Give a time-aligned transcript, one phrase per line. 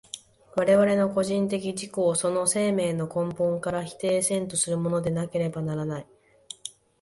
[0.55, 6.07] 我々の個人的自己をその生命の根底から否定せんとするものでなければならない。